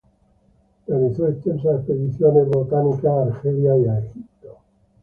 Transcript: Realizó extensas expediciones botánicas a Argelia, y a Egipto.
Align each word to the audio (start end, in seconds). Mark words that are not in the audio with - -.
Realizó 0.87 1.27
extensas 1.27 1.75
expediciones 1.81 2.49
botánicas 2.49 3.05
a 3.05 3.21
Argelia, 3.21 3.77
y 3.77 3.85
a 3.87 3.99
Egipto. 3.99 4.57